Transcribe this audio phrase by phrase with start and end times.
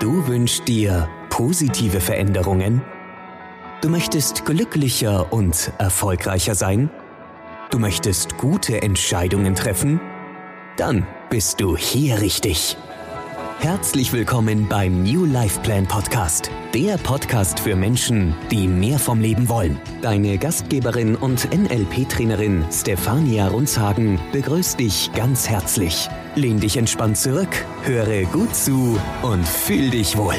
[0.00, 2.82] Du wünschst dir positive Veränderungen?
[3.80, 6.90] Du möchtest glücklicher und erfolgreicher sein?
[7.70, 10.00] Du möchtest gute Entscheidungen treffen?
[10.76, 12.76] Dann bist du hier richtig.
[13.60, 19.48] Herzlich willkommen beim New Life Plan Podcast, der Podcast für Menschen, die mehr vom Leben
[19.48, 19.80] wollen.
[20.02, 26.08] Deine Gastgeberin und NLP-Trainerin Stefania Runzhagen begrüßt dich ganz herzlich.
[26.34, 27.48] Lehn dich entspannt zurück,
[27.84, 30.36] höre gut zu und fühl dich wohl.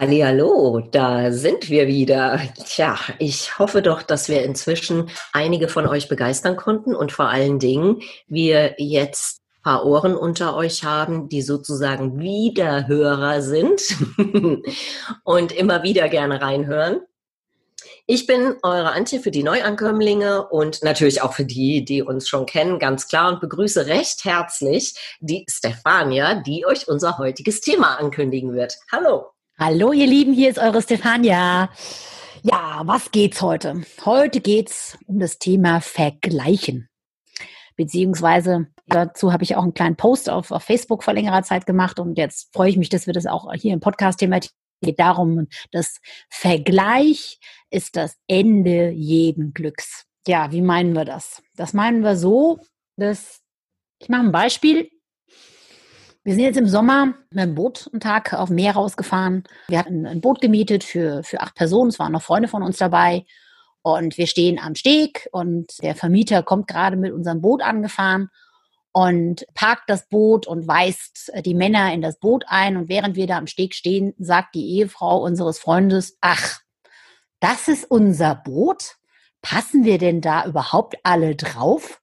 [0.00, 2.40] Hallo, da sind wir wieder.
[2.64, 7.58] Tja, ich hoffe doch, dass wir inzwischen einige von euch begeistern konnten und vor allen
[7.58, 13.80] Dingen wir jetzt paar Ohren unter euch haben, die sozusagen Wiederhörer sind
[15.24, 17.00] und immer wieder gerne reinhören.
[18.10, 22.46] Ich bin eure Antje für die Neuankömmlinge und natürlich auch für die, die uns schon
[22.46, 28.54] kennen, ganz klar und begrüße recht herzlich die Stefania, die euch unser heutiges Thema ankündigen
[28.54, 28.78] wird.
[28.90, 29.26] Hallo.
[29.58, 31.68] Hallo, ihr Lieben, hier ist eure Stefania.
[32.42, 33.82] Ja, was geht's heute?
[34.04, 36.88] Heute geht's um das Thema Vergleichen.
[37.76, 42.00] Beziehungsweise dazu habe ich auch einen kleinen Post auf, auf Facebook vor längerer Zeit gemacht
[42.00, 45.48] und jetzt freue ich mich, dass wir das auch hier im Podcast thematisieren geht darum,
[45.72, 47.38] dass Vergleich
[47.70, 50.04] ist das Ende jeden Glücks.
[50.26, 51.42] Ja, wie meinen wir das?
[51.56, 52.60] Das meinen wir so,
[52.96, 53.40] dass,
[53.98, 54.90] ich mache ein Beispiel.
[56.24, 59.44] Wir sind jetzt im Sommer mit einem Boot einen Tag auf dem Meer rausgefahren.
[59.68, 61.88] Wir hatten ein Boot gemietet für, für acht Personen.
[61.88, 63.24] Es waren noch Freunde von uns dabei.
[63.80, 68.28] Und wir stehen am Steg und der Vermieter kommt gerade mit unserem Boot angefahren
[68.92, 72.76] und parkt das Boot und weist äh, die Männer in das Boot ein.
[72.76, 76.60] Und während wir da am Steg stehen, sagt die Ehefrau unseres Freundes, ach,
[77.40, 78.96] das ist unser Boot?
[79.42, 82.00] Passen wir denn da überhaupt alle drauf?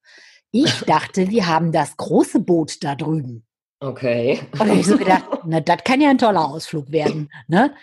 [0.52, 3.46] Ich dachte, wir haben das große Boot da drüben.
[3.80, 4.40] Okay.
[4.58, 7.30] Und ich so gedacht, na, das kann ja ein toller Ausflug werden.
[7.48, 7.74] Ne?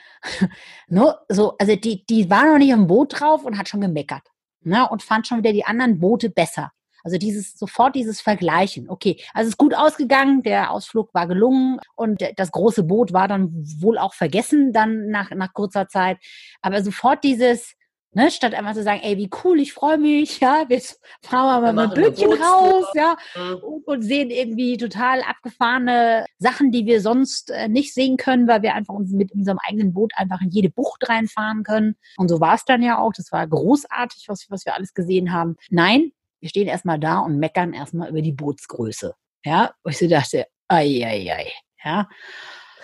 [0.89, 4.22] no, so, also die, die war noch nicht am Boot drauf und hat schon gemeckert.
[4.62, 4.88] Ne?
[4.88, 6.72] Und fand schon wieder die anderen Boote besser.
[7.04, 8.88] Also dieses sofort dieses Vergleichen.
[8.88, 13.28] Okay, also es ist gut ausgegangen, der Ausflug war gelungen und das große Boot war
[13.28, 16.18] dann wohl auch vergessen dann nach nach kurzer Zeit.
[16.60, 17.74] Aber sofort dieses
[18.14, 20.82] Ne, statt einfach zu sagen, ey, wie cool, ich freue mich, ja, wir
[21.22, 23.54] fahren mal mit Bötchen raus, ja, mhm.
[23.54, 28.60] und, und, sehen irgendwie total abgefahrene Sachen, die wir sonst äh, nicht sehen können, weil
[28.60, 31.96] wir einfach uns mit unserem eigenen Boot einfach in jede Bucht reinfahren können.
[32.19, 33.14] Und so war es dann ja auch.
[33.14, 35.56] Das war großartig, was, was wir alles gesehen haben.
[35.70, 39.14] Nein, wir stehen erstmal da und meckern erstmal über die Bootsgröße.
[39.44, 41.53] Ja, wo ich so dachte, ei, ei, ei.
[41.84, 42.08] Ja.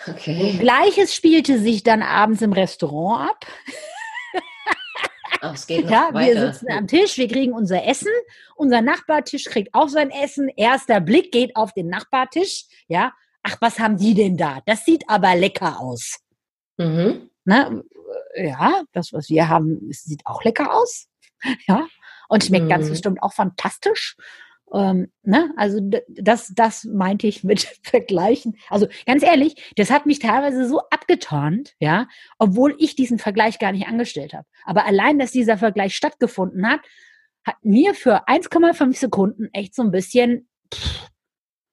[0.07, 0.57] Okay.
[0.59, 3.45] Gleiches spielte sich dann abends im Restaurant ab.
[5.41, 6.41] Ach, es geht noch ja, weiter.
[6.41, 8.11] wir sitzen am Tisch, wir kriegen unser Essen,
[8.55, 10.49] unser Nachbartisch kriegt auch sein Essen.
[10.49, 12.65] Erster Blick geht auf den Nachbartisch.
[12.87, 14.59] Ja, ach, was haben die denn da?
[14.65, 16.19] Das sieht aber lecker aus.
[16.77, 17.29] Mhm.
[17.45, 17.81] Na,
[18.35, 21.07] ja, das, was wir haben, sieht auch lecker aus.
[21.67, 21.87] Ja,
[22.29, 22.69] und schmeckt mhm.
[22.69, 24.15] ganz bestimmt auch fantastisch.
[24.73, 25.51] Ähm, ne?
[25.57, 28.55] Also das, das meinte ich mit Vergleichen.
[28.69, 32.07] Also ganz ehrlich, das hat mich teilweise so abgeturnt, ja,
[32.37, 34.45] obwohl ich diesen Vergleich gar nicht angestellt habe.
[34.63, 36.81] Aber allein, dass dieser Vergleich stattgefunden hat,
[37.43, 41.09] hat mir für 1,5 Sekunden echt so ein bisschen pff,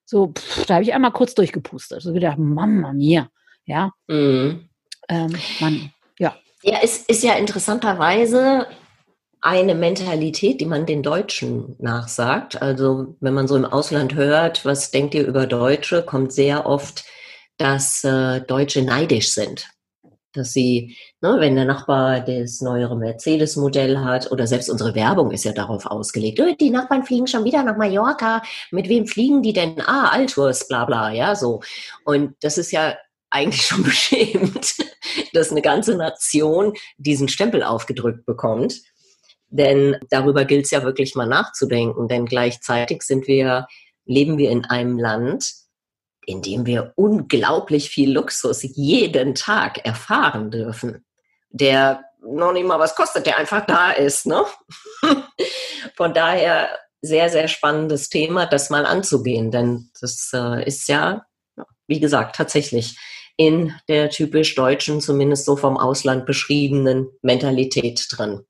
[0.05, 2.00] so, pff, da habe ich einmal kurz durchgepustet.
[2.00, 3.28] So gedacht, Mama mia,
[3.65, 3.93] ja.
[4.06, 4.69] Mhm.
[5.09, 6.37] Ähm, Mann, ja.
[6.62, 8.67] Ja, es ist ja interessanterweise
[9.46, 12.60] eine Mentalität, die man den Deutschen nachsagt.
[12.60, 17.04] Also wenn man so im Ausland hört, was denkt ihr über Deutsche, kommt sehr oft,
[17.56, 19.68] dass äh, Deutsche neidisch sind.
[20.32, 25.44] Dass sie, ne, wenn der Nachbar das neuere Mercedes-Modell hat oder selbst unsere Werbung ist
[25.44, 28.42] ja darauf ausgelegt, oh, die Nachbarn fliegen schon wieder nach Mallorca,
[28.72, 29.80] mit wem fliegen die denn?
[29.80, 31.60] Ah, Altours, bla bla, ja, so.
[32.04, 32.96] Und das ist ja
[33.30, 34.74] eigentlich schon beschämt,
[35.32, 38.82] dass eine ganze Nation diesen Stempel aufgedrückt bekommt.
[39.48, 43.66] Denn darüber gilt es ja wirklich mal nachzudenken, denn gleichzeitig sind wir,
[44.04, 45.52] leben wir in einem Land,
[46.26, 51.04] in dem wir unglaublich viel Luxus jeden Tag erfahren dürfen,
[51.50, 54.26] der noch nicht mal was kostet, der einfach da ist.
[54.26, 54.44] Ne?
[55.96, 56.69] Von daher
[57.00, 61.25] sehr, sehr spannendes Thema, das mal anzugehen, denn das äh, ist ja,
[61.87, 62.99] wie gesagt, tatsächlich
[63.37, 68.44] in der typisch deutschen, zumindest so vom Ausland beschriebenen Mentalität drin.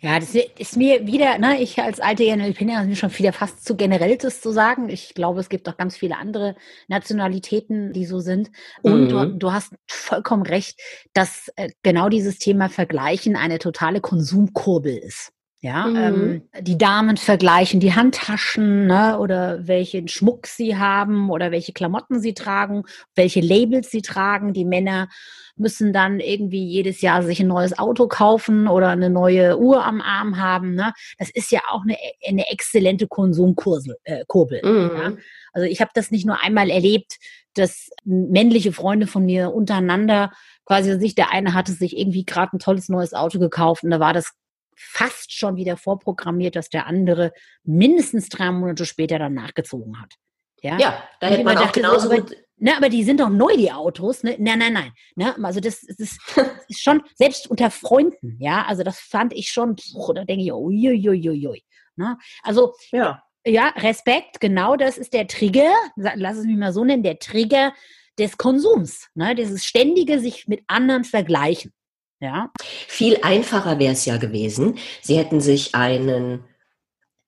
[0.00, 3.76] Ja, das ist mir wieder, ne, ich als alte ist mir schon wieder fast zu
[3.76, 4.88] generell, das zu sagen.
[4.88, 6.54] Ich glaube, es gibt auch ganz viele andere
[6.88, 8.50] Nationalitäten, die so sind.
[8.82, 9.08] Und mhm.
[9.08, 10.80] du, du, hast vollkommen recht,
[11.12, 15.32] dass äh, genau dieses Thema Vergleichen eine totale Konsumkurbel ist.
[15.66, 15.96] Ja, mhm.
[15.96, 22.20] ähm, die Damen vergleichen die Handtaschen ne, oder welchen Schmuck sie haben oder welche Klamotten
[22.20, 22.84] sie tragen,
[23.16, 24.52] welche Labels sie tragen.
[24.52, 25.08] Die Männer
[25.56, 30.00] müssen dann irgendwie jedes Jahr sich ein neues Auto kaufen oder eine neue Uhr am
[30.00, 30.76] Arm haben.
[30.76, 30.92] Ne?
[31.18, 33.96] Das ist ja auch eine, eine exzellente Konsumkurbel.
[34.04, 34.22] Äh,
[34.62, 34.90] mhm.
[34.96, 35.12] ja?
[35.52, 37.16] Also ich habe das nicht nur einmal erlebt,
[37.54, 40.30] dass männliche Freunde von mir untereinander
[40.64, 43.98] quasi sich, der eine hatte sich irgendwie gerade ein tolles neues Auto gekauft und da
[43.98, 44.32] war das
[44.76, 47.32] fast schon wieder vorprogrammiert, dass der andere
[47.64, 50.14] mindestens drei Monate später dann nachgezogen hat.
[50.62, 52.36] Ja, ja da hätte man auch genauso so, gut.
[52.58, 54.22] Ne, aber die sind doch neu, die Autos.
[54.22, 54.36] Ne?
[54.38, 54.92] Nein, nein, nein.
[55.14, 55.36] Ne?
[55.44, 59.50] Also das, das, ist, das ist schon, selbst unter Freunden, ja, also das fand ich
[59.50, 61.62] schon, pff, da denke ich, uiuiuiui.
[61.96, 62.16] Ne?
[62.42, 63.22] Also ja.
[63.44, 67.72] ja, Respekt, genau das ist der Trigger, lass es mich mal so nennen, der Trigger
[68.18, 69.08] des Konsums.
[69.14, 69.34] Ne?
[69.34, 71.72] Dieses ständige sich mit anderen vergleichen.
[72.20, 72.50] Ja.
[72.60, 74.78] Viel einfacher wäre es ja gewesen.
[75.02, 76.44] Sie hätten sich einen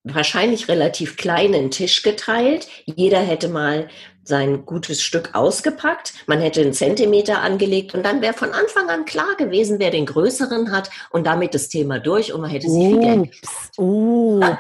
[0.05, 2.69] wahrscheinlich relativ kleinen Tisch geteilt.
[2.87, 3.89] Jeder hätte mal
[4.25, 6.15] sein gutes Stück ausgepackt.
[6.27, 10.07] Man hätte einen Zentimeter angelegt und dann wäre von Anfang an klar gewesen, wer den
[10.07, 13.31] größeren hat und damit das Thema durch und man hätte sich viel Geld.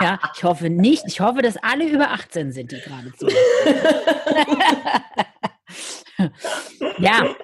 [0.00, 1.04] Ja, ich hoffe nicht.
[1.06, 3.28] Ich hoffe, dass alle über 18 sind, die gerade zu.
[6.98, 7.34] ja,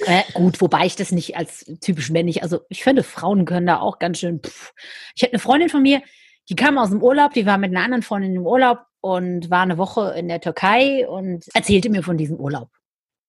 [0.00, 3.80] äh, gut, wobei ich das nicht als typisch männlich, also ich finde, Frauen können da
[3.80, 4.40] auch ganz schön.
[4.40, 4.72] Pff.
[5.14, 6.02] Ich hätte eine Freundin von mir,
[6.48, 9.62] die kam aus dem Urlaub, die war mit einer anderen Freundin im Urlaub und war
[9.62, 12.68] eine Woche in der Türkei und erzählte mir von diesem Urlaub.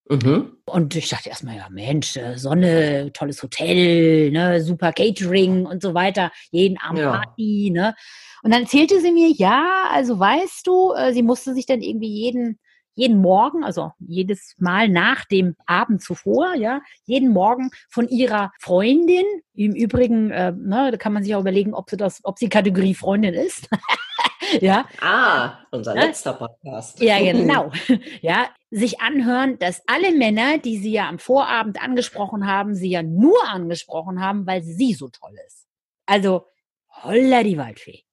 [0.07, 0.57] Mhm.
[0.65, 5.93] Und ich dachte erstmal, ja Mensch, äh, Sonne, tolles Hotel, ne, super Catering und so
[5.93, 7.11] weiter, jeden Abend ja.
[7.11, 7.95] Party, ne.
[8.43, 12.09] Und dann erzählte sie mir, ja, also weißt du, äh, sie musste sich dann irgendwie
[12.09, 12.59] jeden
[12.95, 19.25] jeden Morgen, also jedes Mal nach dem Abend zuvor, ja, jeden Morgen von ihrer Freundin,
[19.53, 22.49] im Übrigen, äh, ne, da kann man sich auch überlegen, ob sie das, ob sie
[22.49, 23.69] Kategorie Freundin ist.
[24.61, 24.85] ja.
[25.01, 27.01] Ah, unser letzter Podcast.
[27.01, 27.71] Ja, genau.
[28.21, 33.03] ja, sich anhören, dass alle Männer, die sie ja am Vorabend angesprochen haben, sie ja
[33.03, 35.67] nur angesprochen haben, weil sie so toll ist.
[36.05, 36.45] Also,
[37.03, 38.04] holla die Waldfee.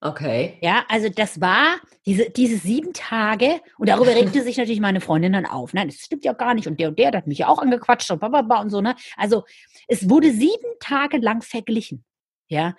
[0.00, 0.58] Okay.
[0.60, 5.32] Ja, also das war diese, diese sieben Tage und darüber regte sich natürlich meine Freundin
[5.32, 5.74] dann auf.
[5.74, 7.58] Nein, das stimmt ja gar nicht und der und der, der hat mich ja auch
[7.58, 8.94] angequatscht und bla und so, ne?
[9.16, 9.44] Also
[9.88, 12.04] es wurde sieben Tage lang verglichen.
[12.48, 12.76] Ja,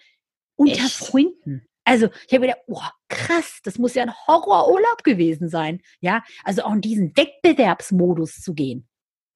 [0.55, 0.95] unter Echt?
[0.95, 1.67] Freunden.
[1.83, 5.81] Also ich habe gedacht, oh, krass, das muss ja ein Horrorurlaub gewesen sein.
[5.99, 8.87] Ja, also auch in diesen Wettbewerbsmodus zu gehen.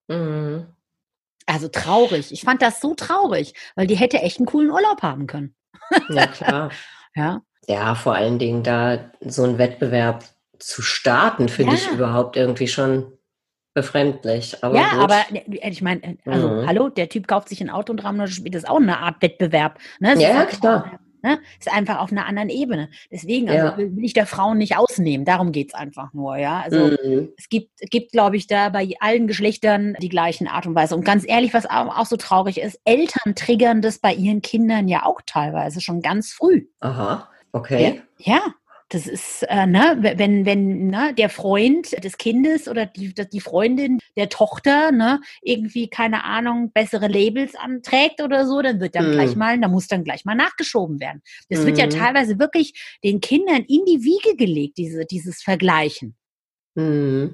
[0.07, 0.67] Mhm.
[1.45, 2.31] Also traurig.
[2.31, 5.55] Ich fand das so traurig, weil die hätte echt einen coolen Urlaub haben können.
[6.09, 6.71] Ja, klar.
[7.15, 7.41] ja.
[7.67, 10.23] Ja, vor allen Dingen da so einen Wettbewerb
[10.59, 11.79] zu starten, finde ja.
[11.79, 13.13] ich überhaupt irgendwie schon
[13.73, 14.63] befremdlich.
[14.63, 15.03] Aber ja, gut.
[15.03, 16.67] aber äh, ich meine, äh, also mhm.
[16.67, 19.21] hallo, der Typ kauft sich ein Auto und drei Monate später ist auch eine Art
[19.21, 19.79] Wettbewerb.
[19.99, 20.13] Ne?
[20.13, 20.99] Ja, ja, klar.
[21.25, 21.39] Ne?
[21.57, 22.89] Ist einfach auf einer anderen Ebene.
[23.09, 23.77] Deswegen also ja.
[23.77, 25.23] will ich der Frauen nicht ausnehmen.
[25.23, 26.59] Darum geht's einfach nur, ja.
[26.59, 27.29] Also mhm.
[27.37, 30.95] es gibt, gibt, glaube ich, da bei allen Geschlechtern die gleichen Art und Weise.
[30.95, 35.05] Und ganz ehrlich, was auch so traurig ist, Eltern triggern das bei ihren Kindern ja
[35.05, 36.65] auch teilweise schon ganz früh.
[36.81, 37.29] Aha.
[37.53, 38.01] Okay.
[38.17, 38.53] Ja, ja.
[38.89, 43.97] Das ist, äh, ne, wenn, wenn ne, der Freund des Kindes oder die, die Freundin
[44.15, 49.13] der Tochter ne, irgendwie, keine Ahnung, bessere Labels anträgt oder so, dann wird dann mm.
[49.13, 51.23] gleich mal, da muss dann gleich mal nachgeschoben werden.
[51.49, 51.65] Das mm.
[51.65, 51.91] wird ja mhm.
[51.91, 56.15] teilweise wirklich den Kindern in die Wiege gelegt, diese, dieses Vergleichen.
[56.75, 57.29] Mm.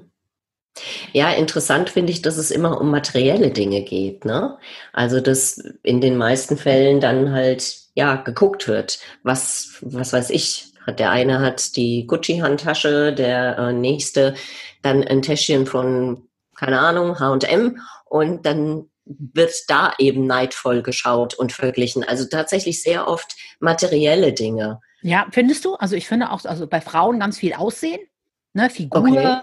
[1.12, 4.24] Ja, interessant finde ich, dass es immer um materielle Dinge geht.
[4.24, 4.56] Ne?
[4.92, 9.00] Also, dass in den meisten Fällen dann halt ja geguckt wird.
[9.22, 14.34] Was, was weiß ich, der eine hat die Gucci-Handtasche, der äh, nächste
[14.82, 21.52] dann ein Täschchen von, keine Ahnung, H&M und dann wird da eben neidvoll geschaut und
[21.52, 22.04] verglichen.
[22.04, 24.80] Also tatsächlich sehr oft materielle Dinge.
[25.02, 25.74] Ja, findest du?
[25.74, 28.00] Also ich finde auch, also bei Frauen ganz viel Aussehen,
[28.52, 29.40] ne, Figur, okay.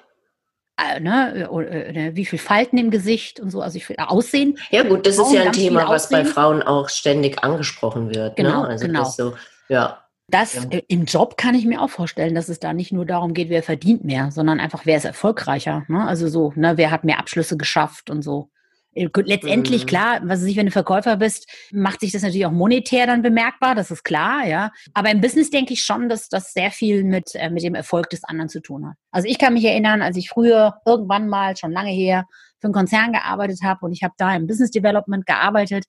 [0.79, 4.59] Äh, ne, äh, äh, wie viel Falten im Gesicht und so, also ich finde Aussehen.
[4.69, 8.37] Ja gut, das Frauen ist ja ein Thema, was bei Frauen auch ständig angesprochen wird.
[8.37, 8.43] Ne?
[8.43, 8.67] Genau, ne?
[8.67, 8.99] also genau.
[8.99, 9.33] Das so,
[9.69, 10.03] ja.
[10.29, 10.79] Das ja.
[10.87, 13.63] im Job kann ich mir auch vorstellen, dass es da nicht nur darum geht, wer
[13.63, 15.85] verdient mehr, sondern einfach, wer ist erfolgreicher.
[15.87, 16.05] Ne?
[16.05, 18.49] Also so, ne, wer hat mehr Abschlüsse geschafft und so.
[18.93, 19.87] Letztendlich, mhm.
[19.87, 23.21] klar, was weiß ich, wenn du Verkäufer bist, macht sich das natürlich auch monetär dann
[23.21, 24.71] bemerkbar, das ist klar, ja.
[24.93, 28.09] Aber im Business denke ich schon, dass das sehr viel mit, äh, mit dem Erfolg
[28.09, 28.95] des anderen zu tun hat.
[29.11, 32.25] Also ich kann mich erinnern, als ich früher irgendwann mal, schon lange her,
[32.59, 35.85] für einen Konzern gearbeitet habe und ich habe da im Business Development gearbeitet.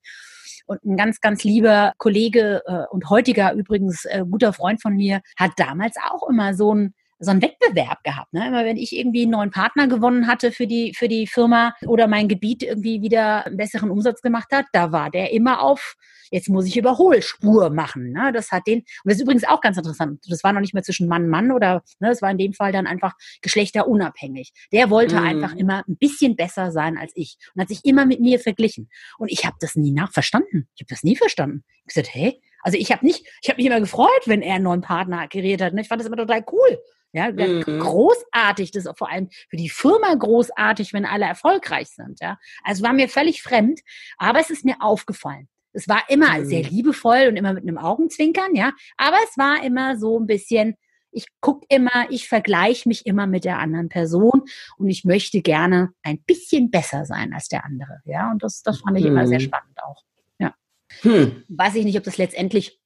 [0.66, 5.22] Und ein ganz, ganz lieber Kollege äh, und heutiger übrigens äh, guter Freund von mir
[5.38, 8.32] hat damals auch immer so ein so einen Wettbewerb gehabt.
[8.32, 8.46] Ne?
[8.46, 12.06] Immer wenn ich irgendwie einen neuen Partner gewonnen hatte für die, für die Firma oder
[12.06, 15.96] mein Gebiet irgendwie wieder einen besseren Umsatz gemacht hat, da war der immer auf,
[16.30, 18.12] jetzt muss ich Überholspur machen.
[18.12, 18.32] Ne?
[18.32, 20.82] Das hat den, und das ist übrigens auch ganz interessant, das war noch nicht mehr
[20.82, 24.52] zwischen Mann und Mann oder, ne, das war in dem Fall dann einfach geschlechterunabhängig.
[24.72, 25.26] Der wollte mhm.
[25.26, 28.88] einfach immer ein bisschen besser sein als ich und hat sich immer mit mir verglichen.
[29.18, 30.68] Und ich habe das nie nachverstanden.
[30.74, 31.64] Ich habe das nie verstanden.
[31.80, 34.64] Ich gesagt, hey, also ich habe nicht, ich habe mich immer gefreut, wenn er einen
[34.64, 35.74] neuen Partner akquiriert hat.
[35.74, 35.80] Ne?
[35.80, 36.78] Ich fand das immer total cool.
[37.12, 37.62] Ja, mhm.
[37.62, 42.20] großartig, das ist vor allem für die Firma großartig, wenn alle erfolgreich sind.
[42.20, 43.80] Ja, also war mir völlig fremd,
[44.18, 45.48] aber es ist mir aufgefallen.
[45.72, 46.44] Es war immer mhm.
[46.44, 50.74] sehr liebevoll und immer mit einem Augenzwinkern, ja, aber es war immer so ein bisschen,
[51.10, 54.42] ich gucke immer, ich vergleiche mich immer mit der anderen Person
[54.76, 58.80] und ich möchte gerne ein bisschen besser sein als der andere, ja, und das, das
[58.80, 59.12] fand ich mhm.
[59.12, 59.44] immer sehr mhm.
[59.44, 60.04] spannend auch.
[60.38, 60.54] Ja.
[61.02, 61.44] Hm.
[61.48, 62.80] Weiß ich nicht, ob das letztendlich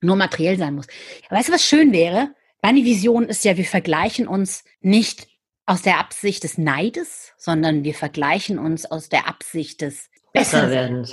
[0.00, 0.86] nur materiell sein muss.
[1.30, 2.34] Weißt du, was schön wäre?
[2.62, 5.26] Meine Vision ist ja, wir vergleichen uns nicht
[5.66, 11.06] aus der Absicht des Neides, sondern wir vergleichen uns aus der Absicht des besser werden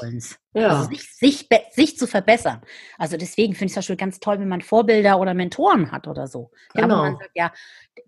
[0.53, 0.70] Ja.
[0.70, 2.62] Also sich, sich, sich, zu verbessern.
[2.98, 6.08] Also deswegen finde ich es zum Beispiel ganz toll, wenn man Vorbilder oder Mentoren hat
[6.08, 6.51] oder so.
[6.74, 6.98] Ja, genau.
[6.98, 7.51] man sagt, ja,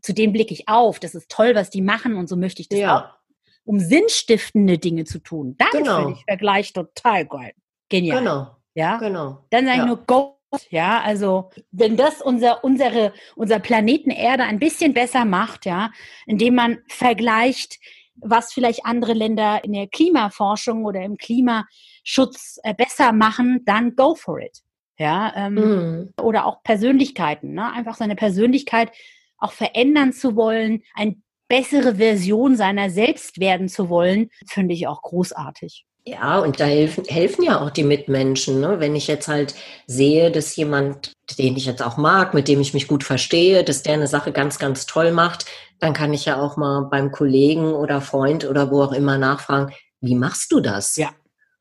[0.02, 2.70] zu dem blicke ich auf, das ist toll, was die machen und so möchte ich
[2.70, 2.98] das ja.
[2.98, 3.22] auch.
[3.66, 5.56] Um sinnstiftende Dinge zu tun.
[5.58, 5.98] Dann genau.
[5.98, 7.54] finde ich Vergleich total geil.
[7.90, 8.20] Genial.
[8.20, 8.56] Genau.
[8.74, 9.46] Ja, genau.
[9.50, 9.86] Dann sage ich ja.
[9.86, 15.66] nur, go ja, also wenn das unser, unsere, unser Planeten Erde ein bisschen besser macht,
[15.66, 15.92] ja,
[16.26, 17.80] indem man vergleicht,
[18.16, 24.16] was vielleicht andere Länder in der Klimaforschung oder im Klimaschutz äh, besser machen, dann go
[24.16, 24.60] for it.
[24.98, 26.14] Ja, ähm, mhm.
[26.22, 27.72] oder auch Persönlichkeiten, ne?
[27.74, 28.92] einfach seine Persönlichkeit
[29.38, 31.16] auch verändern zu wollen, eine
[31.48, 35.86] bessere Version seiner selbst werden zu wollen, finde ich auch großartig.
[36.04, 38.60] Ja, und da helfen, helfen ja auch die Mitmenschen.
[38.60, 38.80] Ne?
[38.80, 39.54] Wenn ich jetzt halt
[39.86, 43.84] sehe, dass jemand, den ich jetzt auch mag, mit dem ich mich gut verstehe, dass
[43.84, 45.46] der eine Sache ganz, ganz toll macht,
[45.80, 49.74] dann kann ich ja auch mal beim Kollegen oder Freund oder wo auch immer nachfragen,
[50.00, 50.96] wie machst du das?
[50.96, 51.12] Ja.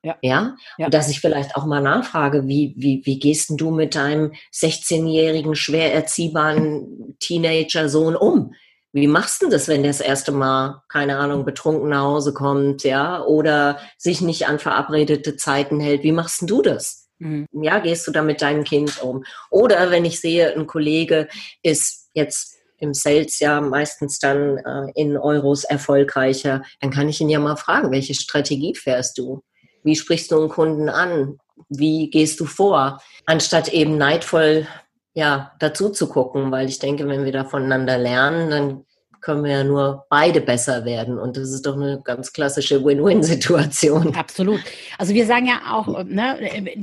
[0.02, 0.16] Ja.
[0.22, 0.56] ja.
[0.78, 0.86] ja.
[0.86, 4.32] Und dass ich vielleicht auch mal nachfrage, wie, wie, wie gehst denn du mit deinem
[4.54, 8.54] 16-jährigen, schwer erziehbaren Teenager-Sohn um?
[8.92, 12.82] Wie machst du das, wenn der das erste Mal, keine Ahnung, betrunken nach Hause kommt,
[12.82, 16.02] ja, oder sich nicht an verabredete Zeiten hält?
[16.02, 17.08] Wie machst du das?
[17.18, 17.46] Mhm.
[17.52, 19.24] Ja, gehst du da mit deinem Kind um?
[19.50, 21.28] Oder wenn ich sehe, ein Kollege
[21.62, 27.28] ist jetzt im Sales ja meistens dann äh, in Euros erfolgreicher, dann kann ich ihn
[27.28, 29.42] ja mal fragen, welche Strategie fährst du?
[29.84, 31.38] Wie sprichst du einen Kunden an?
[31.68, 33.00] Wie gehst du vor?
[33.26, 34.66] Anstatt eben neidvoll
[35.14, 38.84] ja, dazu zu gucken, weil ich denke, wenn wir da voneinander lernen, dann
[39.20, 41.18] können wir ja nur beide besser werden.
[41.18, 44.14] Und das ist doch eine ganz klassische Win-Win-Situation.
[44.16, 44.60] Absolut.
[44.98, 46.38] Also wir sagen ja auch, ne,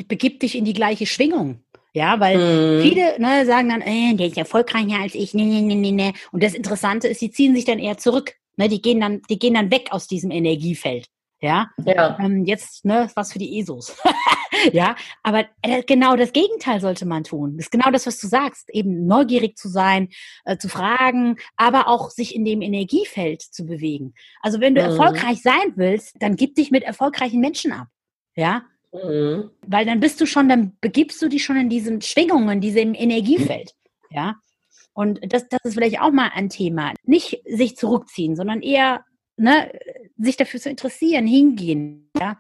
[0.08, 1.62] begib dich in die gleiche Schwingung.
[1.94, 2.82] Ja, weil mhm.
[2.84, 6.14] viele ne, sagen dann, äh, der ist erfolgreicher als ich, ne, ne, ne, ne, ne.
[6.32, 8.34] Und das Interessante ist, die ziehen sich dann eher zurück.
[8.56, 11.08] Ne, die gehen dann, die gehen dann weg aus diesem Energiefeld.
[11.40, 12.18] Ja, ja.
[12.20, 13.96] Ähm, jetzt ne, was für die ESOs.
[14.74, 17.58] ja, aber äh, genau das Gegenteil sollte man tun.
[17.58, 18.70] Das ist genau das, was du sagst.
[18.70, 20.10] Eben neugierig zu sein,
[20.46, 24.14] äh, zu fragen, aber auch sich in dem Energiefeld zu bewegen.
[24.42, 24.90] Also wenn du mhm.
[24.90, 27.88] erfolgreich sein willst, dann gib dich mit erfolgreichen Menschen ab.
[28.36, 29.50] Ja, mhm.
[29.66, 32.94] weil dann bist du schon, dann begibst du dich schon in diesen Schwingungen, in diesem
[32.94, 33.74] Energiefeld.
[34.10, 34.36] Ja,
[34.94, 36.94] und das, das ist vielleicht auch mal ein Thema.
[37.04, 39.04] Nicht sich zurückziehen, sondern eher
[39.38, 39.72] ne,
[40.18, 42.38] sich dafür zu interessieren, hingehen, ja.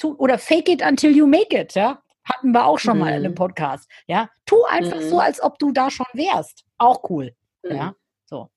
[0.00, 2.02] Tu, oder fake it until you make it, ja.
[2.24, 3.00] Hatten wir auch schon mhm.
[3.00, 3.36] mal in einem mhm.
[3.36, 4.30] Podcast, ja.
[4.46, 5.08] Tu einfach mhm.
[5.08, 6.64] so, als ob du da schon wärst.
[6.78, 7.76] Auch cool, mhm.
[7.76, 7.94] ja.
[8.24, 8.50] So.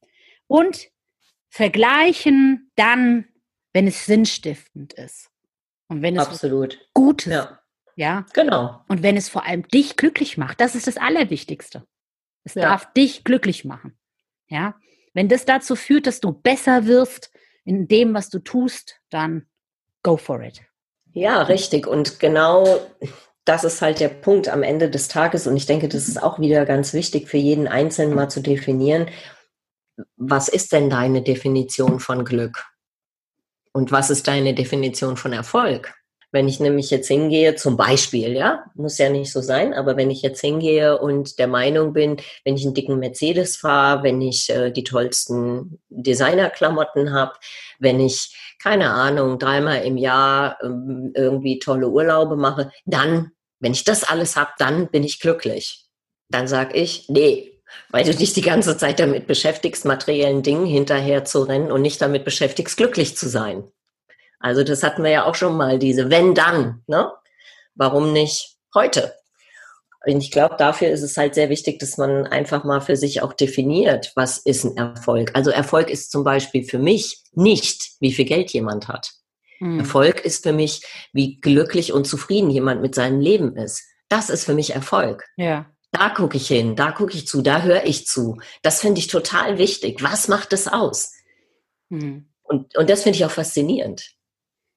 [0.48, 0.90] Und
[1.50, 3.28] vergleichen dann,
[3.74, 5.30] wenn es sinnstiftend ist.
[5.88, 6.80] Und wenn es Absolut.
[6.94, 7.34] gut ist.
[7.34, 7.60] Ja.
[7.96, 8.26] ja.
[8.34, 8.84] Genau.
[8.88, 11.86] Und wenn es vor allem dich glücklich macht, das ist das Allerwichtigste.
[12.44, 12.64] Es ja.
[12.64, 13.98] darf dich glücklich machen.
[14.48, 14.80] Ja.
[15.14, 17.32] Wenn das dazu führt, dass du besser wirst,
[17.66, 19.48] in dem, was du tust, dann
[20.04, 20.62] go for it.
[21.14, 21.88] Ja, richtig.
[21.88, 22.66] Und genau
[23.46, 25.48] das ist halt der Punkt am Ende des Tages.
[25.48, 29.08] Und ich denke, das ist auch wieder ganz wichtig für jeden Einzelnen mal zu definieren.
[30.18, 32.66] Was ist denn deine Definition von Glück?
[33.74, 35.94] Und was ist deine Definition von Erfolg?
[36.34, 40.10] Wenn ich nämlich jetzt hingehe, zum Beispiel, ja, muss ja nicht so sein, aber wenn
[40.10, 44.50] ich jetzt hingehe und der Meinung bin, wenn ich einen dicken Mercedes fahre, wenn ich
[44.50, 47.34] äh, die tollsten Designerklamotten habe,
[47.78, 53.84] wenn ich, keine Ahnung, dreimal im Jahr ähm, irgendwie tolle Urlaube mache, dann, wenn ich
[53.84, 55.86] das alles habe, dann bin ich glücklich.
[56.30, 57.62] Dann sag ich, nee,
[57.92, 62.02] weil du dich die ganze Zeit damit beschäftigst, materiellen Dingen hinterher zu rennen und nicht
[62.02, 63.66] damit beschäftigst, glücklich zu sein.
[64.44, 67.10] Also das hatten wir ja auch schon mal, diese wenn dann, ne?
[67.76, 69.16] Warum nicht heute?
[70.06, 73.22] Und ich glaube, dafür ist es halt sehr wichtig, dass man einfach mal für sich
[73.22, 75.32] auch definiert, was ist ein Erfolg.
[75.34, 79.12] Also Erfolg ist zum Beispiel für mich nicht, wie viel Geld jemand hat.
[79.62, 79.80] Mhm.
[79.80, 80.82] Erfolg ist für mich,
[81.14, 83.82] wie glücklich und zufrieden jemand mit seinem Leben ist.
[84.10, 85.24] Das ist für mich Erfolg.
[85.38, 85.68] Ja.
[85.94, 88.42] Da gucke ich hin, da gucke ich zu, da höre ich zu.
[88.62, 90.04] Das finde ich total wichtig.
[90.04, 91.14] Was macht das aus?
[91.88, 92.28] Mhm.
[92.42, 94.04] Und, und das finde ich auch faszinierend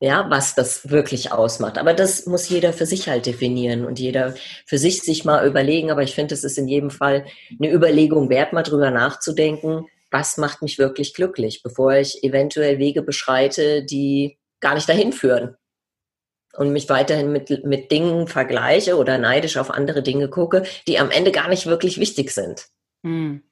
[0.00, 1.78] ja, was das wirklich ausmacht.
[1.78, 4.34] Aber das muss jeder für sich halt definieren und jeder
[4.66, 5.90] für sich sich mal überlegen.
[5.90, 7.26] Aber ich finde, es ist in jedem Fall
[7.58, 13.02] eine Überlegung wert, mal drüber nachzudenken, was macht mich wirklich glücklich, bevor ich eventuell Wege
[13.02, 15.56] beschreite, die gar nicht dahin führen.
[16.54, 21.10] Und mich weiterhin mit, mit Dingen vergleiche oder neidisch auf andere Dinge gucke, die am
[21.10, 22.68] Ende gar nicht wirklich wichtig sind.
[23.02, 23.42] Hm.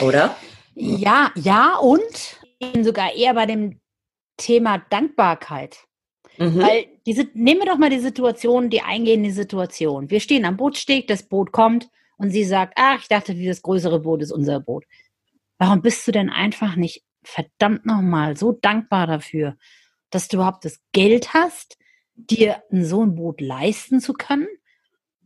[0.00, 0.36] Oder?
[0.74, 2.38] Ja, ja, und
[2.84, 3.80] sogar eher bei dem
[4.36, 5.86] Thema Dankbarkeit.
[6.38, 6.60] Mhm.
[6.60, 10.10] Weil diese, nehmen wir doch mal die Situation, die eingehende Situation.
[10.10, 11.88] Wir stehen am Bootsteg, das Boot kommt
[12.18, 14.84] und sie sagt, ach, ich dachte, dieses größere Boot ist unser Boot.
[15.58, 19.56] Warum bist du denn einfach nicht verdammt nochmal so dankbar dafür,
[20.10, 21.78] dass du überhaupt das Geld hast,
[22.14, 24.48] dir so ein Boot leisten zu können?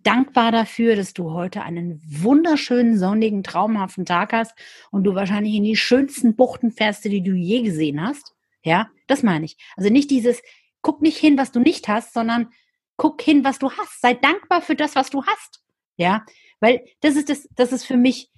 [0.03, 4.55] Dankbar dafür, dass du heute einen wunderschönen, sonnigen, traumhaften Tag hast
[4.91, 8.35] und du wahrscheinlich in die schönsten Buchten fährst, die du je gesehen hast.
[8.63, 9.57] Ja, das meine ich.
[9.77, 10.43] Also nicht dieses,
[10.83, 12.53] guck nicht hin, was du nicht hast, sondern
[12.97, 14.01] guck hin, was du hast.
[14.01, 15.63] Sei dankbar für das, was du hast.
[15.97, 16.25] Ja,
[16.61, 18.31] weil das ist das, das ist für mich,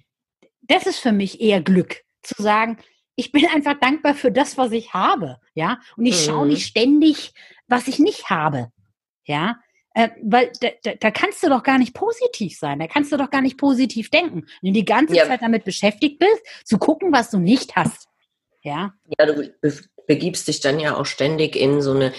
[0.61, 2.77] das ist für mich eher Glück, zu sagen,
[3.15, 5.37] ich bin einfach dankbar für das, was ich habe.
[5.53, 6.25] Ja, und ich mhm.
[6.25, 7.33] schaue nicht ständig,
[7.67, 8.71] was ich nicht habe.
[9.25, 9.59] Ja,
[9.93, 13.17] äh, weil da, da, da, kannst du doch gar nicht positiv sein, da kannst du
[13.17, 14.45] doch gar nicht positiv denken.
[14.61, 15.25] Wenn du die ganze ja.
[15.25, 18.07] Zeit damit beschäftigt bist, zu gucken, was du nicht hast.
[18.63, 18.93] Ja.
[19.19, 19.53] Ja, du
[20.07, 22.13] begibst dich dann ja auch ständig in so eine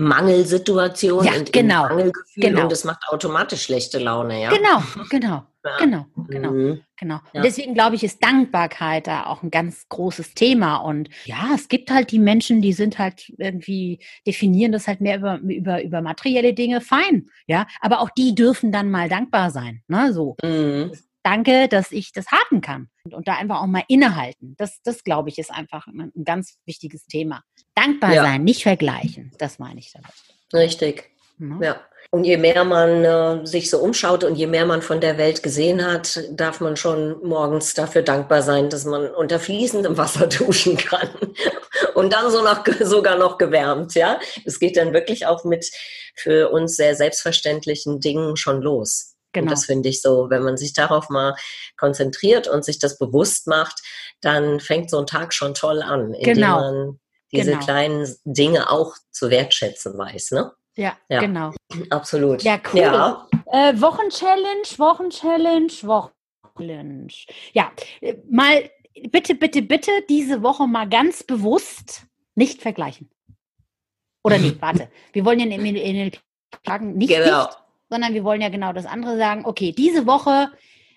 [0.00, 2.62] Mangelsituation ja, und genau, Mangelgefühl genau.
[2.62, 4.50] und das macht automatisch schlechte Laune, ja.
[4.50, 4.80] Genau,
[5.10, 5.76] genau, ja.
[5.76, 6.80] genau, genau, mhm.
[6.96, 7.18] genau.
[7.32, 7.42] Ja.
[7.42, 10.76] deswegen glaube ich, ist Dankbarkeit da auch ein ganz großes Thema.
[10.76, 15.18] Und ja, es gibt halt die Menschen, die sind halt irgendwie, definieren das halt mehr
[15.18, 17.66] über, über, über materielle Dinge, fein, ja.
[17.80, 20.36] Aber auch die dürfen dann mal dankbar sein, ne, so.
[20.44, 22.88] Mhm danke, dass ich das haben kann.
[23.04, 24.54] Und, und da einfach auch mal innehalten.
[24.58, 27.42] Das, das glaube ich, ist einfach ein, ein ganz wichtiges Thema.
[27.74, 28.22] Dankbar ja.
[28.22, 29.32] sein, nicht vergleichen.
[29.38, 30.12] Das meine ich damit.
[30.52, 31.10] Richtig.
[31.38, 31.62] Mhm.
[31.62, 31.80] Ja.
[32.10, 35.42] Und je mehr man äh, sich so umschaut und je mehr man von der Welt
[35.42, 40.78] gesehen hat, darf man schon morgens dafür dankbar sein, dass man unter fließendem Wasser duschen
[40.78, 41.10] kann.
[41.94, 44.18] und dann so noch, sogar noch gewärmt, ja.
[44.46, 45.70] Es geht dann wirklich auch mit
[46.14, 49.07] für uns sehr selbstverständlichen Dingen schon los.
[49.32, 49.44] Genau.
[49.44, 51.34] Und das finde ich so, wenn man sich darauf mal
[51.76, 53.82] konzentriert und sich das bewusst macht,
[54.20, 56.60] dann fängt so ein Tag schon toll an, indem genau.
[56.60, 57.00] man
[57.32, 57.64] diese genau.
[57.64, 60.52] kleinen Dinge auch zu wertschätzen weiß, ne?
[60.76, 61.20] Ja, ja.
[61.20, 61.52] genau.
[61.90, 62.42] Absolut.
[62.42, 62.80] Ja, cool.
[62.80, 63.26] Ja.
[63.46, 67.12] Äh, Wochenchallenge, Wochenchallenge, Wochenchallenge.
[67.52, 68.70] Ja, äh, mal
[69.10, 73.10] bitte, bitte, bitte diese Woche mal ganz bewusst nicht vergleichen.
[74.24, 74.88] Oder nicht, warte.
[75.12, 76.12] Wir wollen ja in, den
[76.64, 77.46] Tagen nicht, genau.
[77.46, 77.58] nicht
[77.88, 79.44] sondern wir wollen ja genau das andere sagen.
[79.44, 80.50] Okay, diese Woche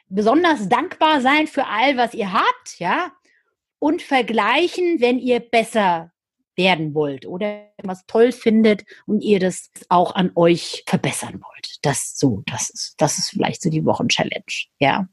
[0.10, 3.12] besonders dankbar sein für all, was ihr habt, ja,
[3.80, 6.12] und vergleichen, wenn ihr besser
[6.56, 11.78] werden wollt oder was toll findet und ihr das auch an euch verbessern wollt.
[11.82, 14.44] Das so, das ist, das ist vielleicht so die Wochenchallenge,
[14.80, 15.08] ja.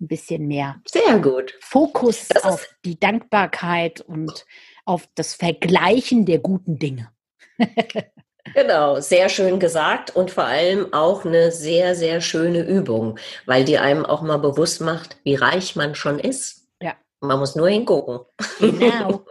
[0.00, 0.80] Ein bisschen mehr.
[0.86, 1.54] Sehr gut.
[1.60, 4.46] Fokus das auf die Dankbarkeit und
[4.84, 7.10] auf das Vergleichen der guten Dinge.
[8.54, 13.78] Genau, sehr schön gesagt und vor allem auch eine sehr, sehr schöne Übung, weil die
[13.78, 16.66] einem auch mal bewusst macht, wie reich man schon ist.
[16.80, 16.94] Ja.
[17.20, 18.20] Man muss nur hingucken.
[18.60, 19.24] Genau.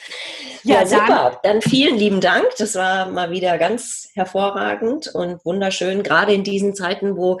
[0.62, 1.40] ja, ja, super.
[1.42, 2.46] Dann vielen lieben Dank.
[2.58, 7.38] Das war mal wieder ganz hervorragend und wunderschön, gerade in diesen Zeiten, wo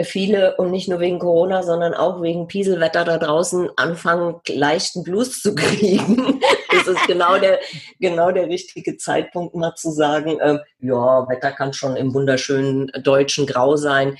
[0.00, 5.40] viele und nicht nur wegen Corona, sondern auch wegen Pieselwetter da draußen anfangen, leichten Blues
[5.40, 6.40] zu kriegen.
[6.70, 7.60] das ist genau der,
[8.00, 13.46] genau der richtige Zeitpunkt, mal zu sagen, ähm, ja, Wetter kann schon im wunderschönen deutschen
[13.46, 14.16] Grau sein.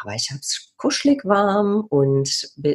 [0.00, 2.30] Aber ich habe es kuschelig warm und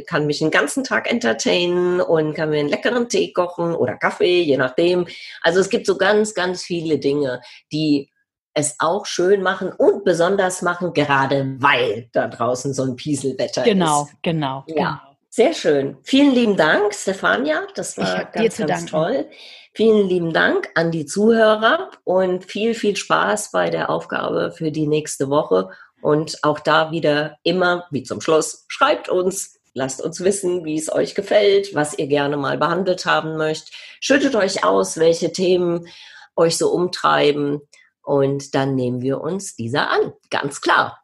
[0.07, 4.41] kann mich den ganzen Tag entertainen und kann mir einen leckeren Tee kochen oder Kaffee,
[4.41, 5.07] je nachdem.
[5.41, 8.11] Also es gibt so ganz, ganz viele Dinge, die
[8.53, 14.03] es auch schön machen und besonders machen, gerade weil da draußen so ein Pieselwetter genau,
[14.03, 14.15] ist.
[14.21, 14.79] Genau, genau.
[14.79, 15.97] Ja, sehr schön.
[16.03, 17.63] Vielen lieben Dank, Stefania.
[17.75, 19.27] Das war ganz, ganz toll.
[19.73, 24.85] Vielen lieben Dank an die Zuhörer und viel, viel Spaß bei der Aufgabe für die
[24.85, 25.69] nächste Woche.
[26.03, 30.93] Und auch da wieder immer, wie zum Schluss, schreibt uns, lasst uns wissen, wie es
[30.93, 33.73] euch gefällt, was ihr gerne mal behandelt haben möchtet.
[33.99, 35.87] Schüttet euch aus, welche Themen
[36.35, 37.61] euch so umtreiben.
[38.03, 40.99] Und dann nehmen wir uns dieser an, ganz klar.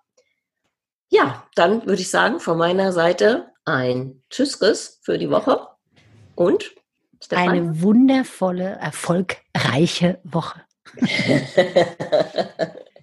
[1.09, 5.67] Ja, dann würde ich sagen, von meiner Seite ein Tschüssriss für die Woche
[6.35, 6.75] und
[7.21, 7.49] Stefan?
[7.49, 10.61] eine wundervolle, erfolgreiche Woche.